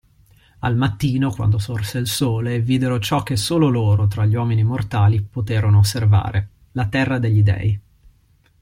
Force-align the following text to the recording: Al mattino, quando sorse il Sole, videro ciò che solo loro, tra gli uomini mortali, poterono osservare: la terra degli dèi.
Al 0.61 0.75
mattino, 0.77 1.29
quando 1.29 1.59
sorse 1.59 1.99
il 1.99 2.07
Sole, 2.07 2.59
videro 2.59 2.97
ciò 2.99 3.21
che 3.21 3.35
solo 3.35 3.69
loro, 3.69 4.07
tra 4.07 4.25
gli 4.25 4.33
uomini 4.35 4.63
mortali, 4.63 5.21
poterono 5.21 5.77
osservare: 5.77 6.49
la 6.71 6.87
terra 6.87 7.19
degli 7.19 7.43
dèi. 7.43 7.79